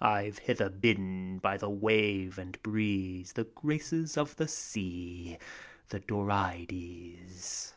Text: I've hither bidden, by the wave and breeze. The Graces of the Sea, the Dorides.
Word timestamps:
I've 0.00 0.38
hither 0.38 0.68
bidden, 0.68 1.38
by 1.38 1.56
the 1.56 1.70
wave 1.70 2.38
and 2.38 2.60
breeze. 2.60 3.32
The 3.34 3.44
Graces 3.44 4.16
of 4.16 4.34
the 4.34 4.48
Sea, 4.48 5.38
the 5.90 6.00
Dorides. 6.00 7.72